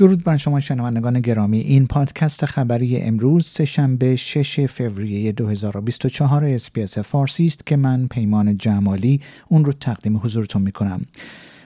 درود 0.00 0.24
بر 0.24 0.36
شما 0.36 0.60
شنوندگان 0.60 1.20
گرامی. 1.20 1.58
این 1.58 1.86
پادکست 1.86 2.46
خبری 2.46 2.96
امروز 2.96 3.46
سه‌شنبه 3.46 4.16
6 4.16 4.66
فوریه 4.66 5.32
2024 5.32 6.44
SBS 6.44 6.98
فارسی 6.98 7.46
است 7.46 7.66
که 7.66 7.76
من 7.76 8.06
پیمان 8.06 8.56
جمالی 8.56 9.20
اون 9.48 9.64
رو 9.64 9.72
تقدیم 9.72 10.16
حضورتون 10.16 10.62
می 10.62 10.72
کنم 10.72 11.06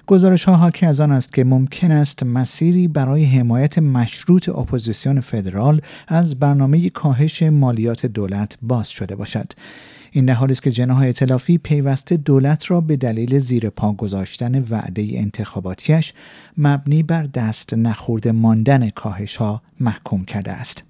گزارش 0.06 0.44
ها 0.44 0.56
حاکی 0.56 0.86
از 0.86 1.00
آن 1.00 1.12
است 1.12 1.32
که 1.32 1.44
ممکن 1.44 1.90
است 1.90 2.22
مسیری 2.22 2.88
برای 2.88 3.24
حمایت 3.24 3.78
مشروط 3.78 4.48
اپوزیسیون 4.48 5.20
فدرال 5.20 5.80
از 6.08 6.38
برنامه 6.38 6.90
کاهش 6.90 7.42
مالیات 7.42 8.06
دولت 8.06 8.58
باز 8.62 8.88
شده 8.88 9.16
باشد. 9.16 9.52
این 10.16 10.24
در 10.24 10.34
حالی 10.34 10.52
است 10.52 10.62
که 10.62 10.70
جناح 10.70 10.98
ائتلاف 10.98 11.58
پیوسته 11.58 12.16
دولت 12.16 12.70
را 12.70 12.80
به 12.80 12.96
دلیل 12.96 13.38
زیر 13.38 13.70
پا 13.70 13.92
گذاشتن 13.92 14.60
وعده 14.70 15.08
انتخاباتیش 15.14 16.12
مبنی 16.58 17.02
بر 17.02 17.22
دست 17.22 17.74
نخورده 17.74 18.32
ماندن 18.32 18.90
کاهش 18.90 19.36
ها 19.36 19.62
محکوم 19.80 20.24
کرده 20.24 20.52
است. 20.52 20.84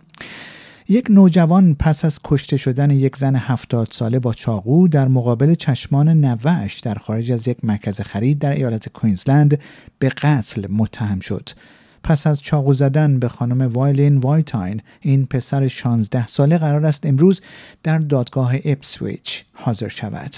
یک 0.88 1.06
نوجوان 1.10 1.74
پس 1.74 2.04
از 2.04 2.20
کشته 2.24 2.56
شدن 2.56 2.90
یک 2.90 3.16
زن 3.16 3.36
هفتاد 3.36 3.88
ساله 3.90 4.18
با 4.18 4.32
چاقو 4.34 4.88
در 4.88 5.08
مقابل 5.08 5.54
چشمان 5.54 6.08
نوه‌ش 6.08 6.80
در 6.80 6.94
خارج 6.94 7.32
از 7.32 7.48
یک 7.48 7.64
مرکز 7.64 8.00
خرید 8.00 8.38
در 8.38 8.52
ایالت 8.52 8.88
کوینزلند 8.88 9.58
به 9.98 10.08
قتل 10.08 10.66
متهم 10.70 11.20
شد. 11.20 11.48
پس 12.04 12.26
از 12.26 12.42
چاقو 12.42 12.74
زدن 12.74 13.18
به 13.18 13.28
خانم 13.28 13.72
وایلین 13.72 14.18
وایتاین 14.18 14.80
این 15.00 15.26
پسر 15.26 15.68
16 15.68 16.26
ساله 16.26 16.58
قرار 16.58 16.86
است 16.86 17.06
امروز 17.06 17.40
در 17.82 17.98
دادگاه 17.98 18.54
اپسویچ 18.64 19.44
حاضر 19.52 19.88
شود. 19.88 20.34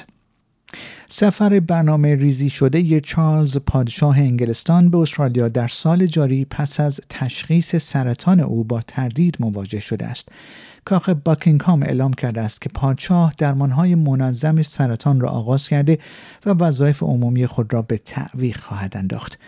سفر 1.09 1.61
برنامه 1.61 2.15
ریزی 2.15 2.49
شده 2.49 2.81
ی 2.81 3.01
چارلز 3.01 3.57
پادشاه 3.57 4.19
انگلستان 4.19 4.91
به 4.91 4.99
استرالیا 4.99 5.49
در 5.49 5.69
سال 5.69 6.07
جاری 6.07 6.45
پس 6.45 6.81
از 6.81 7.01
تشخیص 7.09 7.77
سرطان 7.77 8.41
او 8.41 8.65
با 8.65 8.81
تردید 8.81 9.37
مواجه 9.41 9.81
شده 9.81 10.07
است. 10.07 10.29
کاخ 10.85 11.09
باکینگهام 11.09 11.83
اعلام 11.83 12.13
کرده 12.13 12.41
است 12.41 12.61
که 12.61 12.69
پادشاه 12.69 13.35
درمانهای 13.39 13.95
منظم 13.95 14.63
سرطان 14.63 15.21
را 15.21 15.29
آغاز 15.29 15.69
کرده 15.69 15.99
و 16.47 16.51
وظایف 16.51 17.03
عمومی 17.03 17.47
خود 17.47 17.73
را 17.73 17.83
به 17.83 17.99
تعویق 17.99 18.57
خواهد 18.57 18.97
انداخت. 18.97 19.39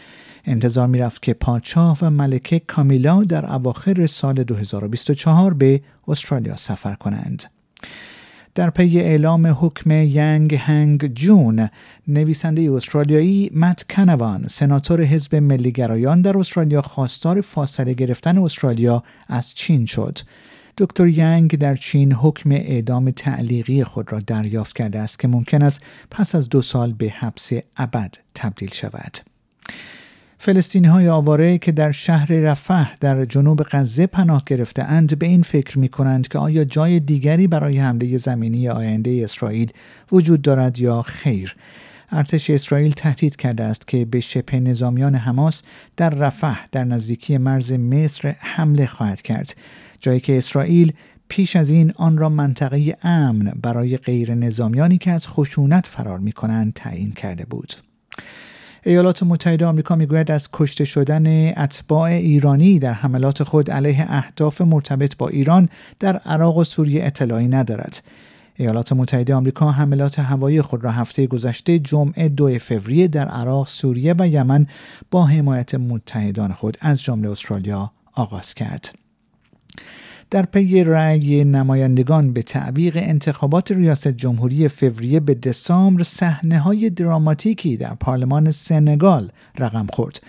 انتظار 0.48 0.86
می‌رفت 0.86 1.22
که 1.22 1.34
پادشاه 1.34 1.98
و 2.02 2.10
ملکه 2.10 2.58
کامیلا 2.58 3.22
در 3.22 3.52
اواخر 3.52 4.06
سال 4.06 4.44
2024 4.44 5.54
به 5.54 5.80
استرالیا 6.08 6.56
سفر 6.56 6.94
کنند. 6.94 7.42
در 8.58 8.70
پی 8.70 9.00
اعلام 9.00 9.46
حکم 9.46 9.90
ینگ 9.90 10.54
هنگ 10.54 11.14
جون 11.14 11.68
نویسنده 12.08 12.72
استرالیایی 12.72 13.50
مت 13.54 13.84
کنوان 13.90 14.46
سناتور 14.46 15.02
حزب 15.02 15.34
ملی‌گرایان 15.34 16.22
در 16.22 16.38
استرالیا 16.38 16.82
خواستار 16.82 17.40
فاصله 17.40 17.94
گرفتن 17.94 18.38
استرالیا 18.38 19.02
از 19.28 19.54
چین 19.54 19.86
شد 19.86 20.18
دکتر 20.78 21.06
ینگ 21.06 21.58
در 21.58 21.74
چین 21.74 22.12
حکم 22.12 22.52
اعدام 22.52 23.10
تعلیقی 23.10 23.84
خود 23.84 24.12
را 24.12 24.18
دریافت 24.18 24.76
کرده 24.76 24.98
است 24.98 25.18
که 25.18 25.28
ممکن 25.28 25.62
است 25.62 25.80
پس 26.10 26.34
از 26.34 26.48
دو 26.48 26.62
سال 26.62 26.92
به 26.92 27.08
حبس 27.08 27.50
ابد 27.76 28.14
تبدیل 28.34 28.70
شود 28.72 29.18
فلسطینی 30.40 30.86
های 30.86 31.08
آواره 31.08 31.58
که 31.58 31.72
در 31.72 31.92
شهر 31.92 32.32
رفح 32.32 32.96
در 33.00 33.24
جنوب 33.24 33.62
غزه 33.62 34.06
پناه 34.06 34.42
گرفته 34.46 34.84
اند 34.84 35.18
به 35.18 35.26
این 35.26 35.42
فکر 35.42 35.78
می 35.78 35.88
کنند 35.88 36.28
که 36.28 36.38
آیا 36.38 36.64
جای 36.64 37.00
دیگری 37.00 37.46
برای 37.46 37.78
حمله 37.78 38.16
زمینی 38.16 38.68
آینده 38.68 39.20
اسرائیل 39.24 39.72
وجود 40.12 40.42
دارد 40.42 40.78
یا 40.78 41.02
خیر 41.02 41.56
ارتش 42.12 42.50
اسرائیل 42.50 42.92
تهدید 42.92 43.36
کرده 43.36 43.64
است 43.64 43.88
که 43.88 44.04
به 44.04 44.20
شبه 44.20 44.60
نظامیان 44.60 45.14
حماس 45.14 45.62
در 45.96 46.10
رفح 46.10 46.66
در 46.72 46.84
نزدیکی 46.84 47.38
مرز 47.38 47.72
مصر 47.72 48.34
حمله 48.38 48.86
خواهد 48.86 49.22
کرد 49.22 49.56
جایی 50.00 50.20
که 50.20 50.38
اسرائیل 50.38 50.92
پیش 51.28 51.56
از 51.56 51.70
این 51.70 51.92
آن 51.96 52.18
را 52.18 52.28
منطقه 52.28 52.96
امن 53.02 53.52
برای 53.62 53.96
غیر 53.96 54.34
نظامیانی 54.34 54.98
که 54.98 55.10
از 55.10 55.28
خشونت 55.28 55.86
فرار 55.86 56.18
می 56.18 56.32
کنند 56.32 56.72
تعیین 56.74 57.12
کرده 57.12 57.44
بود. 57.44 57.87
ایالات 58.88 59.22
متحده 59.22 59.66
آمریکا 59.66 59.96
می‌گوید 59.96 60.30
از 60.30 60.48
کشته 60.52 60.84
شدن 60.84 61.48
اتباع 61.48 62.10
ایرانی 62.10 62.78
در 62.78 62.92
حملات 62.92 63.42
خود 63.42 63.70
علیه 63.70 64.06
اهداف 64.08 64.60
مرتبط 64.60 65.16
با 65.16 65.28
ایران 65.28 65.68
در 66.00 66.16
عراق 66.16 66.56
و 66.56 66.64
سوریه 66.64 67.04
اطلاعی 67.04 67.48
ندارد. 67.48 68.02
ایالات 68.56 68.92
متحده 68.92 69.34
آمریکا 69.34 69.70
حملات 69.70 70.18
هوایی 70.18 70.62
خود 70.62 70.84
را 70.84 70.92
هفته 70.92 71.26
گذشته 71.26 71.78
جمعه 71.78 72.28
دو 72.28 72.58
فوریه 72.58 73.08
در 73.08 73.28
عراق، 73.28 73.66
سوریه 73.66 74.14
و 74.18 74.28
یمن 74.28 74.66
با 75.10 75.24
حمایت 75.24 75.74
متحدان 75.74 76.52
خود 76.52 76.76
از 76.80 77.02
جمله 77.02 77.30
استرالیا 77.30 77.90
آغاز 78.14 78.54
کرد. 78.54 79.07
در 80.30 80.42
پی 80.42 80.84
رأی 80.84 81.44
نمایندگان 81.44 82.32
به 82.32 82.42
تعویق 82.42 82.96
انتخابات 83.00 83.72
ریاست 83.72 84.08
جمهوری 84.08 84.68
فوریه 84.68 85.20
به 85.20 85.34
دسامبر 85.34 86.02
صحنه 86.02 86.58
های 86.58 86.90
دراماتیکی 86.90 87.76
در 87.76 87.94
پارلمان 87.94 88.50
سنگال 88.50 89.30
رقم 89.58 89.86
خورد. 89.92 90.20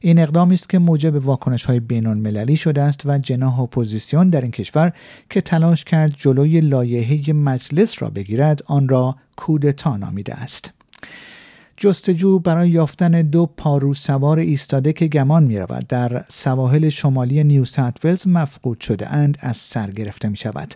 این 0.00 0.18
اقدامی 0.18 0.54
است 0.54 0.68
که 0.68 0.78
موجب 0.78 1.26
واکنش 1.26 1.64
های 1.64 1.80
بین 1.80 2.06
المللی 2.06 2.56
شده 2.56 2.82
است 2.82 3.06
و 3.06 3.18
جناح 3.18 3.60
اپوزیسیون 3.60 4.30
در 4.30 4.40
این 4.40 4.50
کشور 4.50 4.92
که 5.30 5.40
تلاش 5.40 5.84
کرد 5.84 6.14
جلوی 6.18 6.60
لایحه 6.60 7.32
مجلس 7.32 8.02
را 8.02 8.10
بگیرد 8.10 8.62
آن 8.66 8.88
را 8.88 9.16
کودتا 9.36 9.96
نامیده 9.96 10.34
است. 10.34 10.77
جستجو 11.80 12.38
برای 12.38 12.70
یافتن 12.70 13.22
دو 13.22 13.46
پارو 13.46 13.94
سوار 13.94 14.38
ایستاده 14.38 14.92
که 14.92 15.06
گمان 15.06 15.44
می 15.44 15.58
رود 15.58 15.86
در 15.86 16.24
سواحل 16.28 16.88
شمالی 16.88 17.44
نیو 17.44 17.64
ولز 18.04 18.26
مفقود 18.26 18.80
شده 18.80 19.08
اند 19.08 19.38
از 19.40 19.56
سر 19.56 19.90
گرفته 19.90 20.28
می 20.28 20.36
شود. 20.36 20.74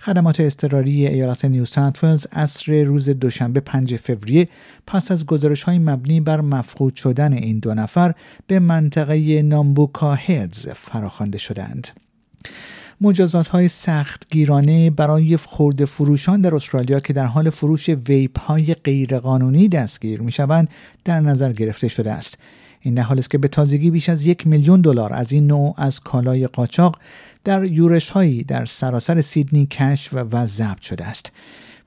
خدمات 0.00 0.40
اضطراری 0.40 1.06
ایالت 1.06 1.44
نیو 1.44 1.64
ولز 2.02 2.26
اصر 2.32 2.82
روز 2.84 3.08
دوشنبه 3.08 3.60
5 3.60 3.96
فوریه 3.96 4.48
پس 4.86 5.10
از 5.10 5.26
گزارش 5.26 5.62
های 5.62 5.78
مبنی 5.78 6.20
بر 6.20 6.40
مفقود 6.40 6.94
شدن 6.94 7.32
این 7.32 7.58
دو 7.58 7.74
نفر 7.74 8.14
به 8.46 8.58
منطقه 8.58 9.42
نامبوکا 9.42 10.14
هدز 10.14 10.68
فراخوانده 10.68 11.38
شدند. 11.38 11.88
مجازات 13.02 13.48
های 13.48 13.68
سخت 13.68 14.26
گیرانه 14.30 14.90
برای 14.90 15.36
خورده 15.36 15.84
فروشان 15.84 16.40
در 16.40 16.54
استرالیا 16.54 17.00
که 17.00 17.12
در 17.12 17.26
حال 17.26 17.50
فروش 17.50 17.88
ویپ 17.88 18.40
های 18.40 18.74
غیرقانونی 18.74 19.68
دستگیر 19.68 20.20
می 20.20 20.32
شوند 20.32 20.68
در 21.04 21.20
نظر 21.20 21.52
گرفته 21.52 21.88
شده 21.88 22.12
است. 22.12 22.38
این 22.80 22.94
در 22.94 23.02
حال 23.02 23.18
است 23.18 23.30
که 23.30 23.38
به 23.38 23.48
تازگی 23.48 23.90
بیش 23.90 24.08
از 24.08 24.26
یک 24.26 24.46
میلیون 24.46 24.80
دلار 24.80 25.12
از 25.12 25.32
این 25.32 25.46
نوع 25.46 25.74
از 25.76 26.00
کالای 26.00 26.46
قاچاق 26.46 26.98
در 27.44 27.64
یورش 27.64 28.10
هایی 28.10 28.44
در 28.44 28.64
سراسر 28.64 29.20
سیدنی 29.20 29.66
کشف 29.66 30.14
و 30.32 30.46
ضبط 30.46 30.80
شده 30.80 31.04
است. 31.04 31.32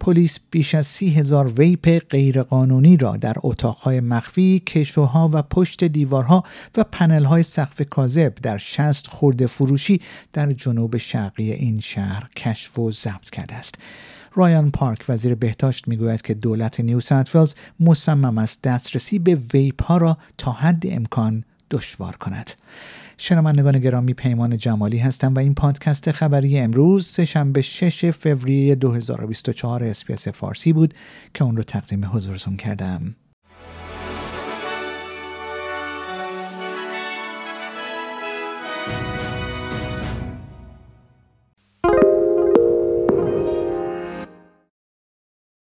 پلیس 0.05 0.39
بیش 0.51 0.75
از 0.75 0.88
سی 0.88 1.09
هزار 1.09 1.47
ویپ 1.47 1.99
غیرقانونی 2.09 2.97
را 2.97 3.17
در 3.17 3.35
اتاقهای 3.38 3.99
مخفی، 3.99 4.59
کشوها 4.59 5.29
و 5.33 5.41
پشت 5.41 5.83
دیوارها 5.83 6.43
و 6.77 6.83
پنلهای 6.83 7.43
سقف 7.43 7.81
کاذب 7.89 8.35
در 8.35 8.57
شصت 8.57 9.07
خرده 9.07 9.47
فروشی 9.47 10.01
در 10.33 10.51
جنوب 10.51 10.97
شرقی 10.97 11.51
این 11.51 11.79
شهر 11.79 12.29
کشف 12.35 12.79
و 12.79 12.91
ضبط 12.91 13.29
کرده 13.29 13.55
است. 13.55 13.75
رایان 14.33 14.71
پارک 14.71 15.05
وزیر 15.09 15.35
بهداشت 15.35 15.88
می‌گوید 15.88 16.22
که 16.22 16.33
دولت 16.33 16.79
نیو 16.79 16.99
ساوت 16.99 17.55
مصمم 17.79 18.37
است 18.37 18.61
دسترسی 18.61 19.19
به 19.19 19.35
vape 19.53 19.84
ها 19.83 19.97
را 19.97 20.17
تا 20.37 20.51
حد 20.51 20.84
امکان 20.87 21.43
دشوار 21.72 22.16
کند. 22.16 22.51
شنوندگان 23.17 23.79
گرامی 23.79 24.14
پیمان 24.14 24.58
جمالی 24.58 24.97
هستم 24.97 25.34
و 25.34 25.40
این 25.40 25.53
پادکست 25.56 26.12
خبری 26.12 26.59
امروز 26.59 27.08
سهشنبه 27.08 27.62
6 27.62 28.12
فوریه 28.12 28.76
2024 28.76 29.84
اسپیس 29.84 30.28
فارسی 30.28 30.73
بود 30.73 30.94
که 31.34 31.44
اون 31.44 31.58
رو 31.58 31.64
تقدیم 31.64 32.06
حضورتون 32.06 32.58
کردم. 32.58 33.16